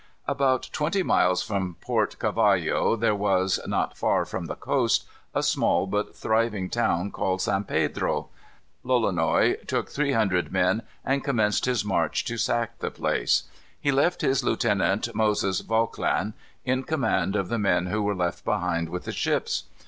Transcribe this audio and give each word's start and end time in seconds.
About 0.27 0.67
twenty 0.73 1.03
miles 1.03 1.43
from 1.43 1.75
Port 1.79 2.17
Cavallo 2.17 2.95
there 2.95 3.13
was, 3.13 3.59
not 3.67 3.95
far 3.95 4.25
from 4.25 4.45
the 4.47 4.55
coast, 4.55 5.05
a 5.35 5.43
small 5.43 5.85
but 5.85 6.15
thriving 6.15 6.71
town 6.71 7.11
called 7.11 7.39
San 7.43 7.65
Pedro. 7.65 8.29
Lolonois 8.83 9.57
took 9.67 9.89
three 9.91 10.13
hundred 10.13 10.51
men 10.51 10.81
and 11.05 11.23
commenced 11.23 11.65
his 11.65 11.85
march 11.85 12.25
to 12.25 12.37
sack 12.39 12.79
the 12.79 12.89
place. 12.89 13.43
He 13.79 13.91
left 13.91 14.21
his 14.21 14.43
lieutenant, 14.43 15.13
Moses 15.13 15.59
Vauclin, 15.61 16.33
in 16.65 16.81
command 16.81 17.35
of 17.35 17.49
the 17.49 17.59
men 17.59 17.85
who 17.85 18.01
were 18.01 18.15
left 18.15 18.43
behind 18.43 18.89
with 18.89 19.03
the 19.03 19.11
ships. 19.11 19.65